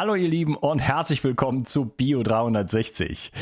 Hallo 0.00 0.14
ihr 0.14 0.28
Lieben 0.28 0.54
und 0.54 0.78
herzlich 0.78 1.24
willkommen 1.24 1.64
zu 1.64 1.86
Bio 1.86 2.22
360. 2.22 3.32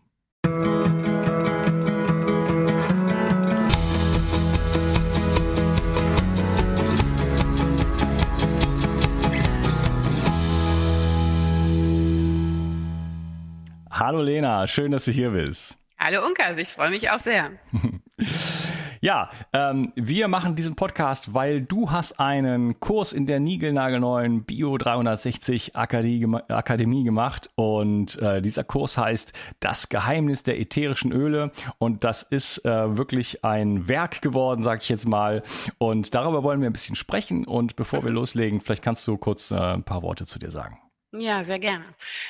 Hallo 13.90 14.22
Lena, 14.22 14.68
schön, 14.68 14.92
dass 14.92 15.06
du 15.06 15.12
hier 15.12 15.30
bist. 15.32 15.78
Hallo 15.98 16.26
Unkas, 16.26 16.58
ich 16.58 16.68
freue 16.68 16.90
mich 16.90 17.10
auch 17.10 17.20
sehr. 17.20 17.52
Ja, 19.02 19.30
ähm, 19.54 19.94
wir 19.96 20.28
machen 20.28 20.56
diesen 20.56 20.76
Podcast, 20.76 21.34
weil 21.34 21.62
du 21.62 21.90
hast 21.90 22.20
einen 22.20 22.82
Kurs 22.82 23.14
in 23.14 23.26
der 23.26 23.40
niegelnagelneuen 23.40 24.44
Bio 24.44 24.78
360 24.78 25.78
Akademie, 25.78 27.04
gemacht 27.04 27.50
und 27.56 28.22
äh, 28.22 28.42
dieser 28.42 28.66
Kurs 28.66 28.98
heißt 28.98 29.32
Das 29.62 29.88
Geheimnis 29.88 30.44
der 30.44 30.60
ätherischen 30.60 31.14
Öle 31.14 31.52
und 31.78 32.04
das 32.04 32.24
ist 32.24 32.66
äh, 32.66 32.98
wirklich 32.98 33.46
ein 33.46 33.88
Werk 33.88 34.22
geworden, 34.22 34.64
sag 34.64 34.82
ich 34.82 34.90
jetzt 34.90 35.08
mal 35.08 35.44
und 35.78 36.14
darüber 36.14 36.44
wollen 36.44 36.60
wir 36.60 36.70
ein 36.70 36.74
bisschen 36.74 36.98
sprechen 36.98 37.46
und 37.46 37.78
bevor 37.78 38.04
wir 38.04 38.12
loslegen, 38.12 38.60
vielleicht 38.60 38.84
kannst 38.84 39.08
du 39.08 39.18
kurz 39.18 39.52
äh, 39.52 39.56
ein 39.56 39.84
paar 39.84 40.02
Worte 40.02 40.26
zu 40.26 40.40
dir 40.40 40.52
sagen. 40.52 40.89
Ja, 41.12 41.44
sehr 41.44 41.58
gerne. 41.58 41.86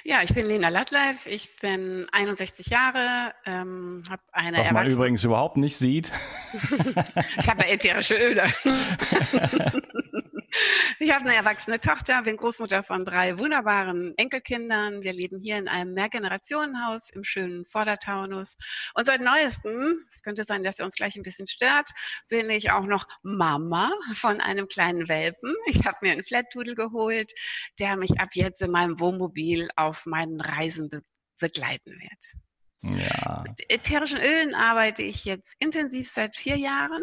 Ja, 0.06 0.24
ich 0.24 0.34
bin 0.34 0.46
Lena 0.46 0.70
Lattleif, 0.70 1.26
ich 1.26 1.54
bin 1.58 2.06
61 2.14 2.68
Jahre, 2.68 3.34
ähm, 3.46 4.04
habe 4.10 4.22
eine 4.32 4.60
Was 4.60 4.72
man 4.72 4.88
übrigens 4.88 5.24
überhaupt 5.26 5.58
nicht 5.58 5.76
sieht. 5.76 6.14
ich 7.40 7.50
habe 7.50 7.66
ätherische 7.66 8.16
Öle. 8.16 8.46
Ich 11.00 11.14
habe 11.14 11.26
eine 11.26 11.36
erwachsene 11.36 11.80
Tochter, 11.80 12.22
bin 12.24 12.38
Großmutter 12.38 12.84
von 12.84 13.06
drei 13.06 13.38
wunderbaren 13.38 14.14
Enkelkindern. 14.18 15.02
Wir 15.02 15.14
leben 15.14 15.40
hier 15.40 15.58
in 15.58 15.68
einem 15.68 15.94
Mehrgenerationenhaus 15.94 17.10
im 17.12 17.24
schönen 17.24 17.66
Vordertaunus. 17.66 18.58
Und 18.96 19.06
seit 19.06 19.22
neuestem, 19.22 20.04
es 20.12 20.22
könnte 20.24 20.44
sein, 20.44 20.64
dass 20.64 20.80
er 20.80 20.86
uns 20.86 20.96
gleich 20.96 21.16
ein 21.16 21.24
bisschen 21.24 21.48
stört, 21.48 21.92
bin 22.28 22.50
ich 22.50 22.72
auch 22.72 22.86
noch 22.86 23.08
Mama 23.24 23.92
von 24.14 24.42
einem 24.42 24.68
kleinen 24.68 25.08
Welpen. 25.08 25.56
Ich 25.68 25.86
habe 25.86 25.98
mir 26.02 26.12
einen 26.12 26.24
Flattudel 26.24 26.76
geholt, 26.76 27.32
der 27.80 27.96
mich 27.96 28.20
ab 28.20 28.30
jetzt 28.34 28.62
in 28.62 28.72
meinem 28.72 29.00
Wohnmobil 29.00 29.70
auf 29.76 30.06
meinen 30.06 30.42
Reisen 30.42 30.90
be 30.90 31.02
begleiten 31.40 31.92
wird. 31.92 33.00
Ja. 33.00 33.46
Mit 33.48 33.72
ätherischen 33.72 34.20
Ölen 34.20 34.54
arbeite 34.54 35.04
ich 35.04 35.24
jetzt 35.24 35.56
intensiv 35.60 36.10
seit 36.10 36.36
vier 36.36 36.58
Jahren 36.58 37.02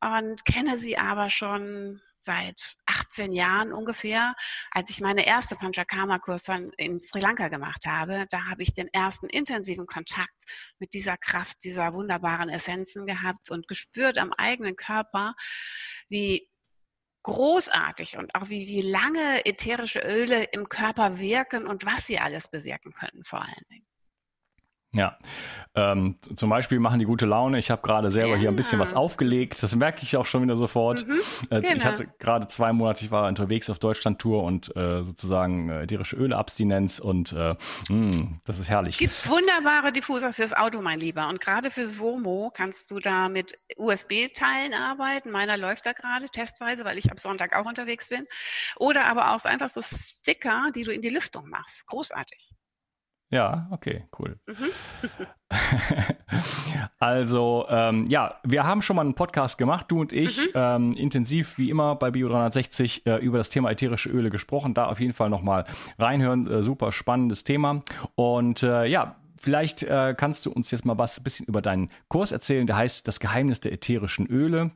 und 0.00 0.44
kenne 0.44 0.78
sie 0.78 0.96
aber 0.96 1.28
schon 1.30 2.00
seit 2.28 2.76
18 2.84 3.32
Jahren 3.32 3.72
ungefähr, 3.72 4.34
als 4.70 4.90
ich 4.90 5.00
meine 5.00 5.26
erste 5.26 5.56
Panchakarma-Kurs 5.56 6.46
in 6.76 7.00
Sri 7.00 7.20
Lanka 7.20 7.48
gemacht 7.48 7.86
habe. 7.86 8.26
Da 8.28 8.44
habe 8.44 8.62
ich 8.62 8.74
den 8.74 8.88
ersten 8.92 9.28
intensiven 9.28 9.86
Kontakt 9.86 10.44
mit 10.78 10.92
dieser 10.92 11.16
Kraft, 11.16 11.64
dieser 11.64 11.94
wunderbaren 11.94 12.50
Essenzen 12.50 13.06
gehabt 13.06 13.50
und 13.50 13.66
gespürt 13.66 14.18
am 14.18 14.34
eigenen 14.34 14.76
Körper, 14.76 15.34
wie 16.10 16.50
großartig 17.22 18.18
und 18.18 18.34
auch 18.34 18.50
wie, 18.50 18.68
wie 18.68 18.82
lange 18.82 19.46
ätherische 19.46 20.00
Öle 20.00 20.44
im 20.52 20.68
Körper 20.68 21.18
wirken 21.18 21.66
und 21.66 21.86
was 21.86 22.06
sie 22.06 22.18
alles 22.18 22.48
bewirken 22.48 22.92
können 22.92 23.24
vor 23.24 23.40
allen 23.40 23.66
Dingen. 23.70 23.87
Ja, 24.92 25.18
ähm, 25.74 26.16
zum 26.34 26.48
Beispiel 26.48 26.80
machen 26.80 26.98
die 26.98 27.04
gute 27.04 27.26
Laune. 27.26 27.58
Ich 27.58 27.70
habe 27.70 27.82
gerade 27.82 28.10
selber 28.10 28.34
ja. 28.34 28.36
hier 28.36 28.48
ein 28.48 28.56
bisschen 28.56 28.80
was 28.80 28.94
aufgelegt. 28.94 29.62
Das 29.62 29.76
merke 29.76 30.02
ich 30.02 30.16
auch 30.16 30.24
schon 30.24 30.42
wieder 30.42 30.56
sofort. 30.56 31.06
Mhm, 31.06 31.20
genau. 31.50 31.72
Ich 31.74 31.84
hatte 31.84 32.08
gerade 32.18 32.48
zwei 32.48 32.72
Monate, 32.72 33.04
ich 33.04 33.10
war 33.10 33.28
unterwegs 33.28 33.68
auf 33.68 33.78
Deutschland-Tour 33.78 34.42
und 34.42 34.74
äh, 34.76 35.04
sozusagen 35.04 35.68
äh, 35.68 35.82
ätherische 35.82 36.16
Öleabstinenz 36.16 37.00
und 37.00 37.32
äh, 37.32 37.54
mh, 37.90 38.12
hm, 38.16 38.40
das 38.46 38.58
ist 38.58 38.70
herrlich. 38.70 38.94
Es 38.94 38.98
gibt 38.98 39.28
wunderbare 39.28 39.92
Diffuser 39.92 40.32
fürs 40.32 40.54
Auto, 40.54 40.80
mein 40.80 41.00
Lieber. 41.00 41.28
Und 41.28 41.42
gerade 41.42 41.70
fürs 41.70 41.98
Womo 41.98 42.50
kannst 42.54 42.90
du 42.90 42.98
da 42.98 43.28
mit 43.28 43.58
USB-Teilen 43.76 44.72
arbeiten. 44.72 45.30
Meiner 45.30 45.58
läuft 45.58 45.84
da 45.84 45.92
gerade 45.92 46.30
testweise, 46.30 46.86
weil 46.86 46.96
ich 46.96 47.10
ab 47.10 47.20
Sonntag 47.20 47.54
auch 47.54 47.66
unterwegs 47.66 48.08
bin. 48.08 48.26
Oder 48.76 49.04
aber 49.04 49.34
auch 49.34 49.44
einfach 49.44 49.68
so 49.68 49.82
Sticker, 49.82 50.70
die 50.74 50.84
du 50.84 50.92
in 50.92 51.02
die 51.02 51.10
Lüftung 51.10 51.50
machst. 51.50 51.86
Großartig. 51.86 52.54
Ja, 53.30 53.68
okay, 53.70 54.04
cool. 54.18 54.38
Mhm. 54.46 54.54
also, 56.98 57.66
ähm, 57.68 58.06
ja, 58.08 58.36
wir 58.42 58.64
haben 58.64 58.80
schon 58.80 58.96
mal 58.96 59.02
einen 59.02 59.14
Podcast 59.14 59.58
gemacht, 59.58 59.86
du 59.90 60.00
und 60.00 60.12
ich, 60.14 60.38
mhm. 60.38 60.52
ähm, 60.54 60.92
intensiv 60.92 61.58
wie 61.58 61.68
immer 61.68 61.94
bei 61.94 62.08
Bio360 62.08 63.06
äh, 63.06 63.16
über 63.18 63.36
das 63.36 63.50
Thema 63.50 63.70
ätherische 63.70 64.08
Öle 64.08 64.30
gesprochen. 64.30 64.72
Da 64.72 64.86
auf 64.86 65.00
jeden 65.00 65.12
Fall 65.12 65.28
nochmal 65.28 65.64
reinhören. 65.98 66.50
Äh, 66.50 66.62
super 66.62 66.90
spannendes 66.90 67.44
Thema. 67.44 67.82
Und 68.14 68.62
äh, 68.62 68.86
ja, 68.86 69.16
vielleicht 69.36 69.82
äh, 69.82 70.14
kannst 70.16 70.46
du 70.46 70.50
uns 70.50 70.70
jetzt 70.70 70.86
mal 70.86 70.96
was 70.96 71.20
ein 71.20 71.24
bisschen 71.24 71.46
über 71.46 71.60
deinen 71.60 71.90
Kurs 72.08 72.32
erzählen. 72.32 72.66
Der 72.66 72.76
heißt 72.76 73.06
Das 73.06 73.20
Geheimnis 73.20 73.60
der 73.60 73.72
ätherischen 73.72 74.26
Öle. 74.26 74.70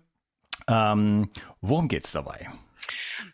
Ähm, 0.68 1.30
worum 1.62 1.88
geht's 1.88 2.12
dabei? 2.12 2.50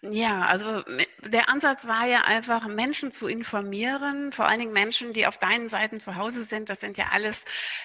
Ja, 0.03 0.47
also 0.47 0.82
der 1.25 1.49
Ansatz 1.49 1.87
war 1.87 2.06
ja 2.06 2.22
einfach, 2.22 2.66
Menschen 2.66 3.12
zu 3.12 3.26
informieren, 3.26 4.32
vor 4.32 4.47
allen 4.47 4.60
Dingen 4.60 4.72
Menschen, 4.72 5.12
die 5.12 5.26
auf 5.26 5.38
deinen 5.38 5.69
Seiten 5.69 6.00
zu 6.00 6.16
Hause 6.16 6.44
sind. 6.44 6.69
Das 6.71 6.81
sind 6.81 6.99
ja 6.99 7.06
alles 7.12 7.44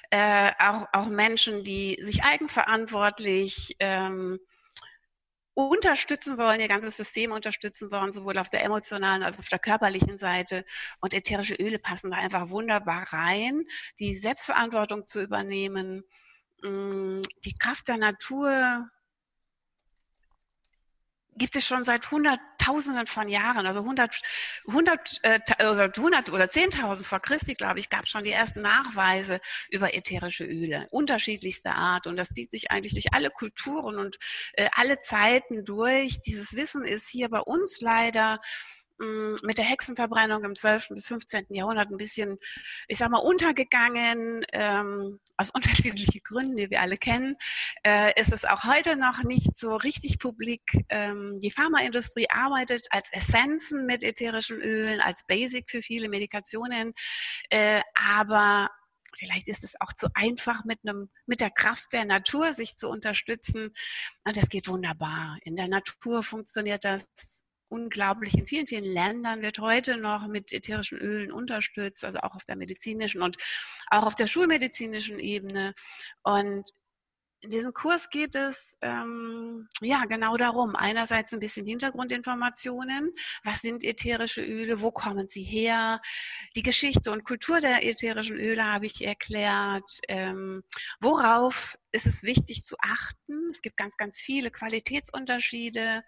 äh, 0.09 0.51
auch, 0.59 0.87
auch 0.93 1.07
Menschen, 1.07 1.63
die 1.63 1.97
sich 2.01 2.23
eigenverantwortlich 2.23 3.75
ähm, 3.79 4.39
unterstützen 5.55 6.37
wollen, 6.37 6.59
ihr 6.59 6.67
ganzes 6.67 6.97
System 6.97 7.31
unterstützen 7.31 7.91
wollen, 7.91 8.11
sowohl 8.11 8.37
auf 8.37 8.49
der 8.49 8.63
emotionalen 8.63 9.23
als 9.23 9.37
auch 9.37 9.41
auf 9.41 9.49
der 9.49 9.59
körperlichen 9.59 10.17
Seite. 10.17 10.65
Und 10.99 11.13
ätherische 11.13 11.55
Öle 11.55 11.79
passen 11.79 12.11
da 12.11 12.17
einfach 12.17 12.49
wunderbar 12.49 13.07
rein, 13.13 13.63
die 13.99 14.15
Selbstverantwortung 14.15 15.05
zu 15.05 15.21
übernehmen, 15.21 16.03
mm, 16.63 17.21
die 17.45 17.55
Kraft 17.59 17.87
der 17.87 17.97
Natur 17.97 18.87
gibt 21.37 21.55
es 21.55 21.65
schon 21.65 21.85
seit 21.85 22.09
Hunderttausenden 22.11 23.07
von 23.07 23.27
Jahren, 23.27 23.65
also 23.65 23.81
100, 23.81 24.21
100, 24.67 25.19
äh, 25.23 25.39
oder 25.59 25.91
100 25.95 26.29
oder 26.31 26.45
10.000 26.45 27.03
vor 27.03 27.19
Christi, 27.19 27.53
glaube 27.53 27.79
ich, 27.79 27.89
gab 27.89 28.03
es 28.03 28.09
schon 28.09 28.23
die 28.23 28.31
ersten 28.31 28.61
Nachweise 28.61 29.39
über 29.69 29.93
ätherische 29.93 30.45
Öle, 30.45 30.87
unterschiedlichster 30.91 31.75
Art. 31.75 32.07
Und 32.07 32.17
das 32.17 32.29
zieht 32.29 32.51
sich 32.51 32.71
eigentlich 32.71 32.93
durch 32.93 33.13
alle 33.13 33.29
Kulturen 33.29 33.97
und 33.97 34.17
äh, 34.53 34.69
alle 34.73 34.99
Zeiten 34.99 35.65
durch. 35.65 36.21
Dieses 36.21 36.55
Wissen 36.55 36.83
ist 36.83 37.09
hier 37.09 37.29
bei 37.29 37.39
uns 37.39 37.81
leider 37.81 38.39
mit 38.99 39.57
der 39.57 39.65
Hexenverbrennung 39.65 40.43
im 40.43 40.55
12. 40.55 40.89
bis 40.89 41.07
15. 41.07 41.45
Jahrhundert 41.49 41.89
ein 41.89 41.97
bisschen, 41.97 42.37
ich 42.87 42.97
sag 42.97 43.09
mal, 43.09 43.19
untergegangen, 43.19 44.45
ähm, 44.53 45.19
aus 45.37 45.49
unterschiedlichen 45.53 46.21
Gründen, 46.23 46.57
die 46.57 46.69
wir 46.69 46.81
alle 46.81 46.97
kennen, 46.97 47.35
äh, 47.85 48.19
ist 48.19 48.31
es 48.31 48.45
auch 48.45 48.63
heute 48.63 48.95
noch 48.95 49.23
nicht 49.23 49.57
so 49.57 49.75
richtig 49.75 50.19
publik. 50.19 50.61
Ähm, 50.89 51.39
die 51.41 51.51
Pharmaindustrie 51.51 52.29
arbeitet 52.29 52.87
als 52.91 53.11
Essenzen 53.11 53.85
mit 53.85 54.03
ätherischen 54.03 54.61
Ölen, 54.61 55.01
als 55.01 55.25
Basic 55.27 55.69
für 55.69 55.81
viele 55.81 56.09
Medikationen, 56.09 56.93
äh, 57.49 57.81
aber 57.95 58.69
Vielleicht 59.15 59.47
ist 59.47 59.63
es 59.63 59.79
auch 59.79 59.93
zu 59.93 60.07
einfach, 60.15 60.65
mit, 60.65 60.79
einem, 60.83 61.09
mit 61.27 61.39
der 61.39 61.51
Kraft 61.51 61.93
der 61.93 62.03
Natur 62.03 62.53
sich 62.53 62.77
zu 62.77 62.89
unterstützen. 62.89 63.71
Und 64.23 64.37
das 64.37 64.49
geht 64.49 64.67
wunderbar. 64.67 65.37
In 65.43 65.55
der 65.55 65.67
Natur 65.67 66.23
funktioniert 66.23 66.83
das 66.83 67.42
unglaublich. 67.73 68.37
In 68.37 68.47
vielen, 68.47 68.67
vielen 68.67 68.85
Ländern 68.85 69.41
wird 69.41 69.59
heute 69.59 69.97
noch 69.97 70.27
mit 70.27 70.53
ätherischen 70.53 70.99
Ölen 70.99 71.31
unterstützt, 71.31 72.05
also 72.05 72.19
auch 72.19 72.35
auf 72.35 72.45
der 72.45 72.55
medizinischen 72.55 73.21
und 73.21 73.37
auch 73.89 74.05
auf 74.05 74.15
der 74.15 74.27
schulmedizinischen 74.27 75.19
Ebene. 75.19 75.73
Und 76.21 76.71
in 77.43 77.49
diesem 77.49 77.73
Kurs 77.73 78.09
geht 78.09 78.35
es 78.35 78.77
ähm, 78.81 79.67
ja 79.81 80.05
genau 80.05 80.37
darum. 80.37 80.77
Einerseits 80.77 81.33
ein 81.33 81.41
bisschen 81.41 81.65
Hintergrundinformationen. 81.65 83.13
Was 83.43 83.59
sind 83.59 83.83
ätherische 83.83 84.41
Öle? 84.41 84.79
Wo 84.79 84.91
kommen 84.91 85.27
sie 85.27 85.43
her? 85.43 86.01
Die 86.55 86.63
Geschichte 86.63 87.11
und 87.11 87.25
Kultur 87.25 87.59
der 87.59 87.85
ätherischen 87.85 88.37
Öle 88.37 88.63
habe 88.63 88.85
ich 88.85 89.05
erklärt. 89.05 89.99
Ähm, 90.07 90.63
worauf 91.01 91.77
ist 91.91 92.07
es 92.07 92.23
wichtig 92.23 92.63
zu 92.63 92.77
achten? 92.79 93.49
Es 93.51 93.61
gibt 93.61 93.75
ganz, 93.75 93.97
ganz 93.97 94.19
viele 94.19 94.49
Qualitätsunterschiede. 94.49 96.03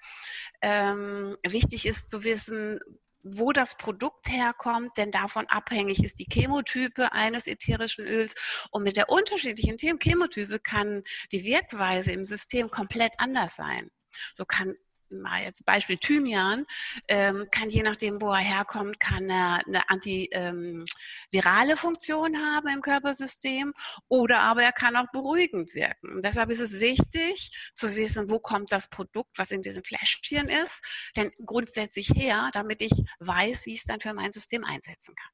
Ähm, 0.61 1.35
wichtig 1.45 1.85
ist 1.85 2.09
zu 2.09 2.23
wissen, 2.23 2.79
wo 3.25 3.51
das 3.51 3.75
Produkt 3.75 4.29
herkommt, 4.29 4.97
denn 4.97 5.11
davon 5.11 5.47
abhängig 5.47 6.03
ist 6.03 6.19
die 6.19 6.27
Chemotype 6.31 7.11
eines 7.11 7.47
ätherischen 7.47 8.05
Öls. 8.05 8.35
Und 8.69 8.83
mit 8.83 8.97
der 8.97 9.09
unterschiedlichen 9.09 9.77
Chemotype 9.77 10.59
kann 10.59 11.03
die 11.31 11.43
Wirkweise 11.43 12.11
im 12.11 12.23
System 12.23 12.69
komplett 12.69 13.13
anders 13.17 13.55
sein. 13.55 13.89
So 14.35 14.45
kann 14.45 14.75
mal 15.09 15.43
jetzt 15.43 15.65
Beispiel 15.65 15.97
Thymian, 15.97 16.65
ähm, 17.07 17.47
kann 17.51 17.69
je 17.69 17.83
nachdem, 17.83 18.21
wo 18.21 18.31
er 18.31 18.39
herkommt, 18.39 18.99
kann 18.99 19.29
er 19.29 19.61
eine 19.65 19.89
antivirale 19.89 21.71
ähm, 21.71 21.77
Funktion 21.77 22.37
haben 22.37 22.67
im 22.67 22.81
Körpersystem 22.81 23.73
oder 24.07 24.39
aber 24.39 24.63
er 24.63 24.71
kann 24.71 24.95
auch 24.95 25.11
beruhigend 25.11 25.73
wirken. 25.73 26.15
Und 26.15 26.25
deshalb 26.25 26.49
ist 26.49 26.59
es 26.59 26.79
wichtig 26.79 27.51
zu 27.75 27.95
wissen, 27.95 28.29
wo 28.29 28.39
kommt 28.39 28.71
das 28.71 28.89
Produkt, 28.89 29.37
was 29.37 29.51
in 29.51 29.61
diesem 29.61 29.83
Fläschchen 29.83 30.49
ist, 30.49 30.83
denn 31.15 31.31
grundsätzlich 31.45 32.09
her, 32.09 32.49
damit 32.53 32.81
ich 32.81 32.93
weiß, 33.19 33.65
wie 33.65 33.73
ich 33.73 33.79
es 33.79 33.85
dann 33.85 33.99
für 33.99 34.13
mein 34.13 34.31
System 34.31 34.63
einsetzen 34.63 35.15
kann. 35.15 35.31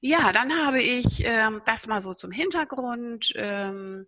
Ja, 0.00 0.32
dann 0.32 0.56
habe 0.56 0.82
ich 0.82 1.24
ähm, 1.24 1.62
das 1.64 1.86
mal 1.86 2.00
so 2.00 2.14
zum 2.14 2.30
Hintergrund. 2.30 3.32
Ähm, 3.36 4.06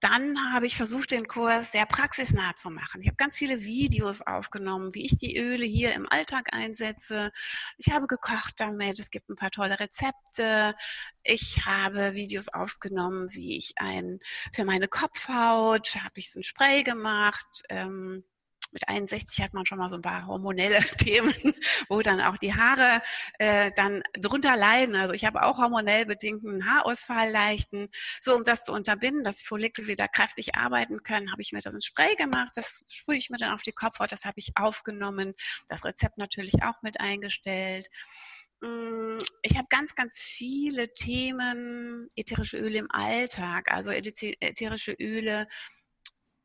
dann 0.00 0.52
habe 0.52 0.66
ich 0.66 0.76
versucht, 0.76 1.10
den 1.10 1.28
Kurs 1.28 1.72
sehr 1.72 1.86
praxisnah 1.86 2.56
zu 2.56 2.70
machen. 2.70 3.00
Ich 3.02 3.06
habe 3.06 3.16
ganz 3.16 3.36
viele 3.36 3.62
Videos 3.62 4.22
aufgenommen, 4.22 4.94
wie 4.94 5.04
ich 5.04 5.16
die 5.16 5.38
Öle 5.38 5.64
hier 5.66 5.94
im 5.94 6.06
Alltag 6.10 6.52
einsetze. 6.52 7.30
Ich 7.76 7.92
habe 7.92 8.06
gekocht 8.06 8.54
damit. 8.58 8.98
Es 8.98 9.10
gibt 9.10 9.28
ein 9.28 9.36
paar 9.36 9.50
tolle 9.50 9.78
Rezepte. 9.78 10.74
Ich 11.22 11.64
habe 11.66 12.14
Videos 12.14 12.48
aufgenommen, 12.48 13.28
wie 13.32 13.58
ich 13.58 13.74
ein 13.76 14.20
für 14.54 14.64
meine 14.64 14.88
Kopfhaut 14.88 15.96
habe 15.96 16.14
ich 16.16 16.30
so 16.30 16.40
ein 16.40 16.44
Spray 16.44 16.82
gemacht. 16.82 17.62
Ähm, 17.68 18.24
mit 18.72 18.88
61 18.88 19.42
hat 19.42 19.52
man 19.52 19.66
schon 19.66 19.78
mal 19.78 19.88
so 19.88 19.96
ein 19.96 20.02
paar 20.02 20.26
hormonelle 20.26 20.80
Themen, 20.98 21.34
wo 21.88 22.02
dann 22.02 22.20
auch 22.20 22.36
die 22.36 22.54
Haare 22.54 23.02
äh, 23.38 23.70
dann 23.74 24.02
drunter 24.14 24.56
leiden. 24.56 24.94
Also 24.94 25.14
ich 25.14 25.24
habe 25.24 25.42
auch 25.42 25.58
hormonell 25.58 26.06
bedingten 26.06 26.70
Haarausfall 26.70 27.30
leichten. 27.30 27.88
So, 28.20 28.34
um 28.36 28.44
das 28.44 28.64
zu 28.64 28.72
unterbinden, 28.72 29.24
dass 29.24 29.38
die 29.38 29.46
Follikel 29.46 29.86
wieder 29.86 30.08
kräftig 30.08 30.54
arbeiten 30.54 31.02
können, 31.02 31.32
habe 31.32 31.42
ich 31.42 31.52
mir 31.52 31.60
das 31.60 31.74
in 31.74 31.82
Spray 31.82 32.14
gemacht. 32.16 32.50
Das 32.54 32.84
sprühe 32.88 33.16
ich 33.16 33.30
mir 33.30 33.38
dann 33.38 33.54
auf 33.54 33.62
die 33.62 33.72
Kopfhaut. 33.72 34.12
Das 34.12 34.24
habe 34.24 34.38
ich 34.38 34.52
aufgenommen. 34.56 35.34
Das 35.68 35.84
Rezept 35.84 36.18
natürlich 36.18 36.62
auch 36.62 36.82
mit 36.82 37.00
eingestellt 37.00 37.88
mm, 38.60 39.18
ich 39.42 39.56
habe 39.56 39.66
ganz, 39.68 39.94
ganz 39.94 40.20
viele 40.20 40.92
Themen, 40.94 42.10
ätherische 42.14 42.58
Öle 42.58 42.78
im 42.78 42.90
Alltag, 42.90 43.70
also 43.70 43.90
ätherische 43.90 44.92
Öle. 44.92 45.48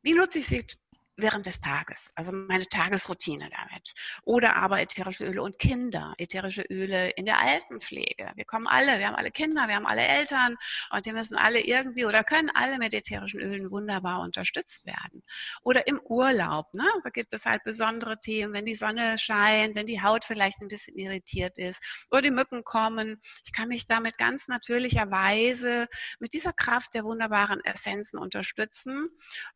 Wie 0.02 0.14
nutze 0.14 0.38
ich 0.38 0.46
sie 0.46 0.66
während 1.16 1.46
des 1.46 1.60
Tages, 1.60 2.12
also 2.14 2.32
meine 2.32 2.66
Tagesroutine 2.66 3.48
damit. 3.50 3.94
Oder 4.22 4.56
aber 4.56 4.80
ätherische 4.80 5.24
Öle 5.24 5.42
und 5.42 5.58
Kinder, 5.58 6.14
ätherische 6.18 6.62
Öle 6.62 7.10
in 7.10 7.24
der 7.24 7.40
Altenpflege. 7.40 8.32
Wir 8.34 8.44
kommen 8.44 8.66
alle, 8.66 8.98
wir 8.98 9.08
haben 9.08 9.14
alle 9.14 9.30
Kinder, 9.30 9.66
wir 9.66 9.76
haben 9.76 9.86
alle 9.86 10.06
Eltern 10.06 10.56
und 10.90 11.06
die 11.06 11.12
müssen 11.12 11.36
alle 11.36 11.60
irgendwie 11.60 12.04
oder 12.04 12.22
können 12.22 12.50
alle 12.54 12.78
mit 12.78 12.92
ätherischen 12.92 13.40
Ölen 13.40 13.70
wunderbar 13.70 14.20
unterstützt 14.20 14.86
werden. 14.86 15.22
Oder 15.62 15.86
im 15.86 16.00
Urlaub, 16.00 16.66
ne? 16.74 16.86
da 17.02 17.10
gibt 17.10 17.32
es 17.32 17.46
halt 17.46 17.64
besondere 17.64 18.20
Themen, 18.20 18.52
wenn 18.52 18.66
die 18.66 18.74
Sonne 18.74 19.18
scheint, 19.18 19.74
wenn 19.74 19.86
die 19.86 20.02
Haut 20.02 20.24
vielleicht 20.24 20.60
ein 20.60 20.68
bisschen 20.68 20.96
irritiert 20.96 21.56
ist 21.56 22.06
oder 22.10 22.22
die 22.22 22.30
Mücken 22.30 22.62
kommen. 22.62 23.20
Ich 23.44 23.52
kann 23.52 23.68
mich 23.68 23.86
damit 23.86 24.18
ganz 24.18 24.48
natürlicherweise 24.48 25.86
mit 26.18 26.34
dieser 26.34 26.52
Kraft 26.52 26.94
der 26.94 27.04
wunderbaren 27.04 27.64
Essenzen 27.64 28.18
unterstützen 28.18 29.08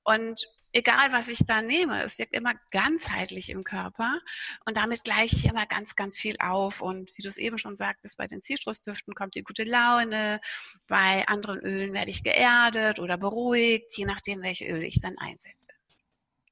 und 0.04 0.46
egal 0.72 1.12
was 1.12 1.28
ich 1.28 1.40
da 1.46 1.62
nehme, 1.62 2.02
es 2.02 2.18
wirkt 2.18 2.34
immer 2.34 2.54
ganzheitlich 2.70 3.50
im 3.50 3.64
Körper 3.64 4.20
und 4.64 4.76
damit 4.76 5.04
gleiche 5.04 5.36
ich 5.36 5.46
immer 5.46 5.66
ganz, 5.66 5.96
ganz 5.96 6.18
viel 6.18 6.36
auf. 6.38 6.80
Und 6.80 7.10
wie 7.16 7.22
du 7.22 7.28
es 7.28 7.36
eben 7.36 7.58
schon 7.58 7.76
sagtest, 7.76 8.16
bei 8.18 8.26
den 8.26 8.42
Zitrusdüften 8.42 9.14
kommt 9.14 9.34
die 9.34 9.42
gute 9.42 9.64
Laune, 9.64 10.40
bei 10.86 11.26
anderen 11.28 11.60
Ölen 11.60 11.92
werde 11.92 12.10
ich 12.10 12.22
geerdet 12.22 12.98
oder 12.98 13.16
beruhigt, 13.16 13.96
je 13.96 14.04
nachdem, 14.04 14.42
welche 14.42 14.66
Öle 14.66 14.86
ich 14.86 15.00
dann 15.00 15.18
einsetze. 15.18 15.79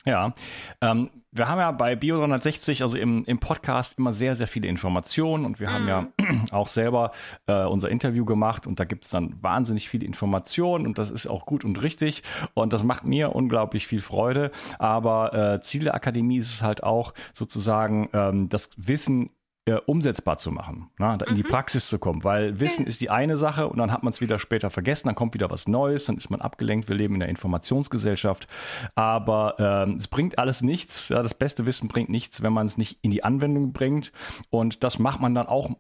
Ja, 0.04 0.32
ähm, 0.80 1.10
wir 1.32 1.48
haben 1.48 1.58
ja 1.58 1.70
bei 1.72 1.94
Bio 1.96 2.18
360, 2.18 2.82
also 2.82 2.96
im, 2.96 3.24
im 3.24 3.38
Podcast, 3.38 3.98
immer 3.98 4.12
sehr, 4.12 4.36
sehr 4.36 4.46
viele 4.46 4.68
Informationen 4.68 5.44
und 5.44 5.60
wir 5.60 5.68
mm. 5.68 5.72
haben 5.72 5.88
ja 5.88 6.00
mhm. 6.20 6.44
auch 6.50 6.68
selber 6.68 7.10
äh, 7.46 7.64
unser 7.64 7.90
Interview 7.90 8.24
gemacht 8.24 8.66
und 8.66 8.80
da 8.80 8.84
gibt 8.84 9.04
es 9.04 9.10
dann 9.10 9.34
wahnsinnig 9.42 9.88
viele 9.88 10.06
Informationen 10.06 10.86
und 10.86 10.98
das 10.98 11.10
ist 11.10 11.26
auch 11.26 11.46
gut 11.46 11.64
und 11.64 11.82
richtig 11.82 12.22
und 12.54 12.72
das 12.72 12.84
macht 12.84 13.06
mir 13.06 13.34
unglaublich 13.34 13.86
viel 13.86 14.00
Freude. 14.00 14.50
Aber 14.78 15.34
äh, 15.34 15.60
Ziel 15.60 15.84
der 15.84 15.94
Akademie 15.94 16.38
ist 16.38 16.54
es 16.54 16.62
halt 16.62 16.82
auch 16.82 17.12
sozusagen, 17.34 18.08
ähm, 18.12 18.48
das 18.48 18.70
Wissen 18.76 19.30
äh, 19.68 19.80
umsetzbar 19.84 20.38
zu 20.38 20.50
machen, 20.50 20.90
ne? 20.98 21.18
in 21.26 21.36
die 21.36 21.42
mhm. 21.42 21.48
Praxis 21.48 21.88
zu 21.88 21.98
kommen, 21.98 22.24
weil 22.24 22.58
Wissen 22.58 22.86
ist 22.86 23.02
die 23.02 23.10
eine 23.10 23.36
Sache 23.36 23.68
und 23.68 23.76
dann 23.76 23.92
hat 23.92 24.02
man 24.02 24.12
es 24.12 24.20
wieder 24.22 24.38
später 24.38 24.70
vergessen, 24.70 25.08
dann 25.08 25.14
kommt 25.14 25.34
wieder 25.34 25.50
was 25.50 25.68
Neues, 25.68 26.06
dann 26.06 26.16
ist 26.16 26.30
man 26.30 26.40
abgelenkt, 26.40 26.88
wir 26.88 26.96
leben 26.96 27.14
in 27.14 27.20
der 27.20 27.28
Informationsgesellschaft, 27.28 28.48
aber 28.94 29.56
ähm, 29.58 29.94
es 29.94 30.08
bringt 30.08 30.38
alles 30.38 30.62
nichts, 30.62 31.10
ja, 31.10 31.22
das 31.22 31.34
beste 31.34 31.66
Wissen 31.66 31.88
bringt 31.88 32.08
nichts, 32.08 32.42
wenn 32.42 32.52
man 32.52 32.66
es 32.66 32.78
nicht 32.78 32.98
in 33.02 33.10
die 33.10 33.24
Anwendung 33.24 33.74
bringt 33.74 34.12
und 34.48 34.84
das 34.84 34.98
macht 34.98 35.20
man 35.20 35.34
dann 35.34 35.46
auch 35.46 35.70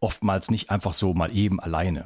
oftmals 0.00 0.50
nicht 0.50 0.70
einfach 0.70 0.92
so 0.92 1.14
mal 1.14 1.34
eben 1.34 1.60
alleine. 1.60 2.04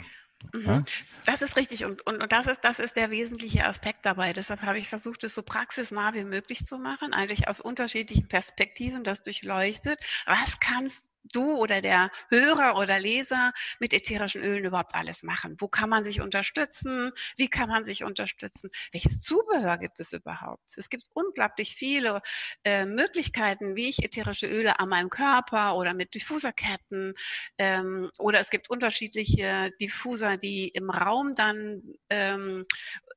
Mhm. 0.53 0.83
Das 1.27 1.43
ist 1.43 1.57
richtig 1.57 1.85
und, 1.85 2.07
und, 2.07 2.23
und, 2.23 2.33
das, 2.33 2.47
ist, 2.47 2.61
das 2.63 2.79
ist 2.79 2.97
der 2.97 3.11
wesentliche 3.11 3.67
Aspekt 3.67 4.07
dabei. 4.07 4.33
Deshalb 4.33 4.63
habe 4.63 4.79
ich 4.79 4.89
versucht, 4.89 5.23
es 5.25 5.35
so 5.35 5.43
praxisnah 5.43 6.15
wie 6.15 6.25
möglich 6.25 6.65
zu 6.65 6.79
machen, 6.79 7.13
eigentlich 7.13 7.49
aus 7.49 7.61
unterschiedlichen 7.61 8.27
Perspektiven 8.27 9.05
das 9.05 9.23
durchleuchtet. 9.23 10.01
Was 10.27 10.59
kannst 10.61 11.10
du 11.25 11.57
oder 11.57 11.81
der 11.81 12.11
Hörer 12.29 12.77
oder 12.77 12.99
Leser 12.99 13.53
mit 13.79 13.93
ätherischen 13.93 14.43
Ölen 14.43 14.65
überhaupt 14.65 14.95
alles 14.95 15.23
machen? 15.23 15.57
Wo 15.59 15.69
kann 15.69 15.91
man 15.91 16.05
sich 16.05 16.21
unterstützen? 16.21 17.13
Wie 17.37 17.49
kann 17.49 17.69
man 17.69 17.85
sich 17.85 18.05
unterstützen? 18.05 18.71
Welches 18.93 19.21
Zubehör 19.21 19.79
gibt 19.79 20.01
es 20.01 20.13
überhaupt? 20.13 20.77
Es 20.77 20.91
gibt 20.91 21.05
unglaublich 21.13 21.75
viele 21.77 22.21
äh, 22.65 22.85
Möglichkeiten, 22.85 23.77
wie 23.77 23.89
ich 23.89 24.05
ätherische 24.05 24.47
Öle 24.47 24.81
an 24.81 24.89
meinem 24.89 25.11
Körper 25.11 25.77
oder 25.77 25.95
mit 25.95 26.15
Diffuserketten 26.15 27.15
ähm, 27.59 28.11
oder 28.19 28.41
es 28.41 28.51
gibt 28.51 28.71
unterschiedliche 28.71 29.71
Diffuser, 29.81 30.37
die 30.37 30.69
im 30.69 30.91
Raum 30.91 31.33
dann 31.35 31.83
ähm, 32.09 32.67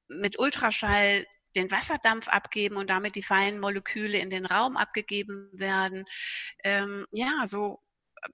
mit 0.07 0.39
Ultraschall 0.39 1.25
den 1.55 1.71
Wasserdampf 1.71 2.27
abgeben 2.27 2.77
und 2.77 2.89
damit 2.89 3.15
die 3.15 3.23
feinen 3.23 3.59
Moleküle 3.59 4.17
in 4.17 4.29
den 4.29 4.45
Raum 4.45 4.77
abgegeben 4.77 5.49
werden. 5.53 6.05
Ähm, 6.63 7.05
ja, 7.11 7.45
so 7.45 7.79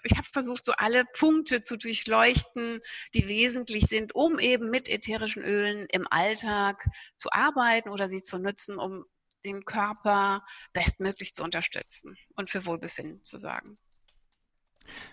ich 0.03 0.13
habe 0.13 0.27
versucht, 0.31 0.65
so 0.65 0.73
alle 0.73 1.05
Punkte 1.05 1.61
zu 1.61 1.77
durchleuchten, 1.77 2.79
die 3.13 3.27
wesentlich 3.27 3.85
sind, 3.87 4.15
um 4.15 4.39
eben 4.39 4.69
mit 4.69 4.89
ätherischen 4.89 5.43
Ölen 5.43 5.87
im 5.91 6.05
Alltag 6.09 6.85
zu 7.17 7.29
arbeiten 7.31 7.89
oder 7.89 8.07
sie 8.07 8.21
zu 8.21 8.39
nutzen, 8.39 8.77
um 8.77 9.05
den 9.43 9.65
Körper 9.65 10.43
bestmöglich 10.73 11.33
zu 11.33 11.43
unterstützen 11.43 12.17
und 12.35 12.49
für 12.49 12.65
Wohlbefinden 12.65 13.23
zu 13.23 13.37
sorgen. 13.37 13.77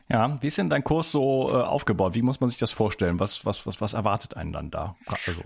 Ja, 0.09 0.40
wie 0.40 0.47
ist 0.47 0.59
denn 0.59 0.71
dein 0.71 0.85
Kurs 0.85 1.11
so 1.11 1.50
äh, 1.50 1.62
aufgebaut? 1.62 2.14
Wie 2.14 2.23
muss 2.23 2.40
man 2.40 2.49
sich 2.49 2.59
das 2.59 2.73
vorstellen? 2.73 3.21
Was, 3.21 3.45
was, 3.45 3.66
was, 3.66 3.80
was 3.80 3.92
erwartet 3.92 4.37
einen 4.37 4.52
dann 4.52 4.71
da? 4.71 4.97
Also 5.26 5.42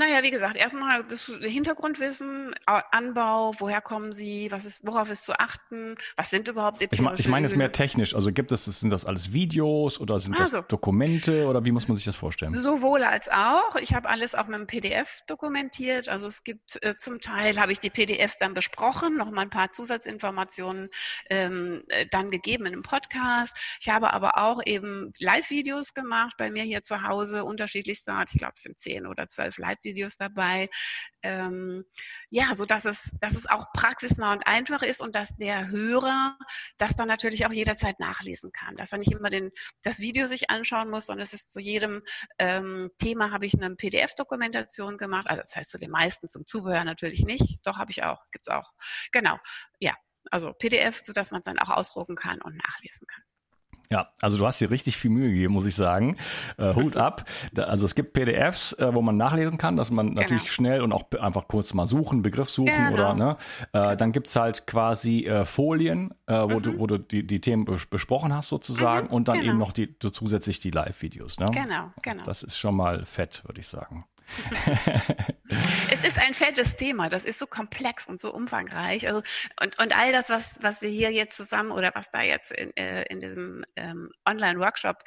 Naja, 0.00 0.22
wie 0.22 0.30
gesagt, 0.30 0.56
erstmal 0.56 1.04
das 1.04 1.26
Hintergrundwissen, 1.42 2.54
Anbau, 2.64 3.52
woher 3.58 3.82
kommen 3.82 4.12
sie, 4.12 4.50
was 4.50 4.64
ist, 4.64 4.86
worauf 4.86 5.10
ist 5.10 5.26
zu 5.26 5.38
achten, 5.38 5.96
was 6.16 6.30
sind 6.30 6.48
überhaupt 6.48 6.80
Ich, 6.80 6.88
ich 6.90 7.28
meine 7.28 7.46
es 7.46 7.54
mehr 7.54 7.70
technisch. 7.70 8.14
Also 8.14 8.32
gibt 8.32 8.50
es, 8.50 8.64
sind 8.64 8.88
das 8.88 9.04
alles 9.04 9.34
Videos 9.34 10.00
oder 10.00 10.18
sind 10.18 10.40
also, 10.40 10.58
das 10.58 10.68
Dokumente 10.68 11.46
oder 11.46 11.66
wie 11.66 11.70
muss 11.70 11.86
man 11.88 11.98
sich 11.98 12.06
das 12.06 12.16
vorstellen? 12.16 12.54
Sowohl 12.54 13.02
als 13.02 13.28
auch. 13.28 13.76
Ich 13.76 13.92
habe 13.92 14.08
alles 14.08 14.34
auch 14.34 14.46
mit 14.46 14.54
einem 14.54 14.66
PDF 14.66 15.20
dokumentiert. 15.26 16.08
Also 16.08 16.28
es 16.28 16.44
gibt 16.44 16.82
äh, 16.82 16.96
zum 16.96 17.20
Teil 17.20 17.60
habe 17.60 17.72
ich 17.72 17.78
die 17.78 17.90
PDFs 17.90 18.38
dann 18.38 18.54
besprochen, 18.54 19.18
noch 19.18 19.30
mal 19.30 19.42
ein 19.42 19.50
paar 19.50 19.70
Zusatzinformationen 19.72 20.88
ähm, 21.28 21.82
äh, 21.88 22.06
dann 22.10 22.30
gegeben 22.30 22.64
in 22.64 22.72
einem 22.72 22.82
Podcast. 22.82 23.54
Ich 23.80 23.90
habe 23.90 24.14
aber 24.14 24.38
auch 24.38 24.62
eben 24.64 25.12
Live-Videos 25.18 25.92
gemacht 25.92 26.36
bei 26.38 26.50
mir 26.50 26.62
hier 26.62 26.82
zu 26.82 27.02
Hause, 27.02 27.44
unterschiedlichster 27.44 28.14
Art. 28.14 28.30
Ich 28.32 28.38
glaube, 28.38 28.54
es 28.56 28.62
sind 28.62 28.78
zehn 28.78 29.06
oder 29.06 29.26
zwölf 29.26 29.58
Live-Videos 29.58 29.89
dabei. 30.20 30.68
Ähm, 31.22 31.84
ja, 32.30 32.54
so 32.54 32.64
dass 32.64 32.84
es, 32.84 33.16
dass 33.20 33.34
es 33.34 33.46
auch 33.46 33.66
praxisnah 33.72 34.32
und 34.32 34.46
einfach 34.46 34.82
ist 34.82 35.00
und 35.00 35.14
dass 35.14 35.36
der 35.36 35.68
Hörer 35.68 36.38
das 36.78 36.96
dann 36.96 37.08
natürlich 37.08 37.46
auch 37.46 37.52
jederzeit 37.52 38.00
nachlesen 38.00 38.52
kann. 38.52 38.76
Dass 38.76 38.92
er 38.92 38.98
nicht 38.98 39.12
immer 39.12 39.30
den, 39.30 39.50
das 39.82 39.98
Video 39.98 40.26
sich 40.26 40.50
anschauen 40.50 40.90
muss, 40.90 41.06
sondern 41.06 41.24
es 41.24 41.34
ist 41.34 41.52
zu 41.52 41.60
jedem 41.60 42.02
ähm, 42.38 42.90
Thema 42.98 43.30
habe 43.30 43.46
ich 43.46 43.54
eine 43.54 43.76
PDF-Dokumentation 43.76 44.98
gemacht. 44.98 45.26
Also 45.28 45.42
das 45.42 45.56
heißt 45.56 45.70
zu 45.70 45.78
den 45.78 45.90
meisten, 45.90 46.28
zum 46.28 46.46
Zubehör 46.46 46.84
natürlich 46.84 47.24
nicht. 47.24 47.60
Doch 47.64 47.78
habe 47.78 47.90
ich 47.90 48.02
auch, 48.04 48.22
gibt's 48.32 48.48
auch. 48.48 48.72
Genau, 49.12 49.38
ja. 49.78 49.94
Also 50.30 50.52
PDF, 50.52 51.00
sodass 51.02 51.30
man 51.30 51.40
es 51.40 51.44
dann 51.46 51.58
auch 51.58 51.70
ausdrucken 51.70 52.14
kann 52.14 52.42
und 52.42 52.56
nachlesen 52.56 53.06
kann. 53.06 53.22
Ja, 53.92 54.08
also 54.20 54.38
du 54.38 54.46
hast 54.46 54.60
dir 54.60 54.70
richtig 54.70 54.96
viel 54.96 55.10
Mühe 55.10 55.30
gegeben, 55.30 55.52
muss 55.52 55.66
ich 55.66 55.74
sagen. 55.74 56.16
Äh, 56.58 56.74
Hut 56.74 56.96
ab. 56.96 57.24
Da, 57.52 57.64
also 57.64 57.84
es 57.84 57.96
gibt 57.96 58.12
PDFs, 58.12 58.72
äh, 58.74 58.94
wo 58.94 59.02
man 59.02 59.16
nachlesen 59.16 59.58
kann, 59.58 59.76
dass 59.76 59.90
man 59.90 60.14
natürlich 60.14 60.44
genau. 60.44 60.52
schnell 60.52 60.82
und 60.82 60.92
auch 60.92 61.10
einfach 61.20 61.48
kurz 61.48 61.74
mal 61.74 61.88
suchen, 61.88 62.22
Begriff 62.22 62.48
suchen 62.48 62.72
genau. 62.72 62.92
oder 62.92 63.14
ne. 63.14 63.36
Äh, 63.72 63.96
dann 63.96 64.12
gibt's 64.12 64.36
halt 64.36 64.68
quasi 64.68 65.24
äh, 65.24 65.44
Folien, 65.44 66.14
äh, 66.26 66.34
wo 66.34 66.58
mhm. 66.58 66.62
du, 66.62 66.78
wo 66.78 66.86
du 66.86 66.98
die, 66.98 67.26
die 67.26 67.40
Themen 67.40 67.64
besprochen 67.64 68.32
hast 68.32 68.48
sozusagen 68.48 69.08
mhm, 69.08 69.12
und 69.12 69.26
dann 69.26 69.38
genau. 69.38 69.50
eben 69.50 69.58
noch 69.58 69.72
die, 69.72 69.98
zusätzlich 69.98 70.60
die 70.60 70.70
Live-Videos. 70.70 71.40
Ne? 71.40 71.46
Genau, 71.46 71.90
genau. 72.02 72.22
Das 72.22 72.44
ist 72.44 72.58
schon 72.58 72.76
mal 72.76 73.04
fett, 73.06 73.42
würde 73.44 73.58
ich 73.58 73.66
sagen. 73.66 74.04
es 75.90 76.04
ist 76.04 76.18
ein 76.18 76.34
fettes 76.34 76.76
Thema, 76.76 77.08
das 77.08 77.24
ist 77.24 77.38
so 77.38 77.46
komplex 77.46 78.06
und 78.06 78.20
so 78.20 78.32
umfangreich. 78.32 79.06
Also, 79.06 79.22
und, 79.60 79.78
und 79.78 79.96
all 79.96 80.12
das, 80.12 80.30
was, 80.30 80.58
was 80.62 80.82
wir 80.82 80.90
hier 80.90 81.10
jetzt 81.10 81.36
zusammen 81.36 81.70
oder 81.70 81.92
was 81.94 82.10
da 82.10 82.22
jetzt 82.22 82.52
in, 82.52 82.76
äh, 82.76 83.04
in 83.04 83.20
diesem 83.20 83.64
ähm, 83.76 84.10
Online-Workshop 84.28 85.02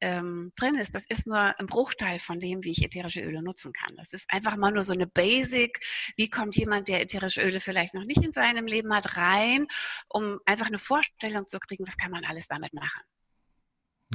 ähm, 0.00 0.52
drin 0.56 0.76
ist, 0.76 0.94
das 0.94 1.04
ist 1.06 1.26
nur 1.26 1.58
ein 1.58 1.66
Bruchteil 1.66 2.18
von 2.18 2.40
dem, 2.40 2.64
wie 2.64 2.72
ich 2.72 2.84
ätherische 2.84 3.20
Öle 3.20 3.42
nutzen 3.42 3.72
kann. 3.72 3.96
Das 3.96 4.12
ist 4.12 4.30
einfach 4.30 4.56
mal 4.56 4.70
nur 4.70 4.84
so 4.84 4.92
eine 4.92 5.06
Basic. 5.06 5.80
Wie 6.16 6.30
kommt 6.30 6.56
jemand, 6.56 6.88
der 6.88 7.00
ätherische 7.00 7.42
Öle 7.42 7.60
vielleicht 7.60 7.94
noch 7.94 8.04
nicht 8.04 8.22
in 8.22 8.32
seinem 8.32 8.66
Leben 8.66 8.94
hat, 8.94 9.16
rein, 9.16 9.66
um 10.08 10.38
einfach 10.44 10.66
eine 10.66 10.78
Vorstellung 10.78 11.48
zu 11.48 11.58
kriegen, 11.58 11.86
was 11.86 11.96
kann 11.96 12.10
man 12.10 12.24
alles 12.24 12.48
damit 12.48 12.74
machen. 12.74 13.02